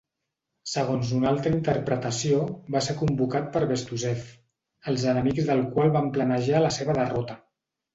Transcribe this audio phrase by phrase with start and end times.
[0.69, 2.41] Segons una altra interpretació,
[2.77, 4.27] va ser convocat per Bestuzhev,
[4.95, 7.43] els enemics del qual van planejar la seva derrota.